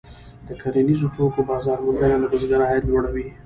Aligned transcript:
د 0.47 0.49
کرنیزو 0.61 1.07
توکو 1.15 1.41
بازار 1.49 1.77
موندنه 1.85 2.15
د 2.21 2.23
بزګر 2.31 2.61
عاید 2.67 2.83
لوړوي. 2.89 3.27